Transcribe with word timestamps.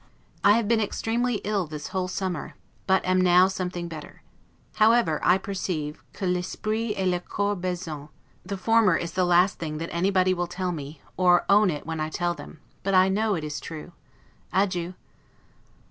I 0.43 0.53
have 0.53 0.67
been 0.67 0.81
extremely 0.81 1.35
ill 1.43 1.67
this 1.67 1.89
whole 1.89 2.07
summer; 2.07 2.55
but 2.87 3.05
am 3.05 3.21
now 3.21 3.47
something 3.47 3.87
better. 3.87 4.23
However, 4.77 5.19
I 5.21 5.37
perceive, 5.37 6.03
'que 6.11 6.25
l'esprit 6.27 6.95
et 6.97 7.07
le 7.07 7.19
corps 7.19 7.55
baissent'; 7.55 8.09
the 8.43 8.57
former 8.57 8.97
is 8.97 9.11
the 9.11 9.25
last 9.25 9.59
thing 9.59 9.77
that 9.77 9.93
anybody 9.93 10.33
will 10.33 10.47
tell 10.47 10.71
me; 10.71 11.03
or 11.17 11.45
own 11.47 11.69
when 11.83 11.99
I 11.99 12.09
tell 12.09 12.31
it 12.31 12.37
them; 12.37 12.61
but 12.81 12.95
I 12.95 13.09
know 13.09 13.35
it 13.35 13.43
is 13.43 13.59
true. 13.59 13.91
Adieu. 14.51 14.95